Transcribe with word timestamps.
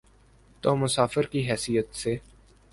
تو 0.61 0.75
مسافر 0.75 1.25
کی 1.25 1.51
حیثیت 1.51 1.95
سے۔ 1.95 2.17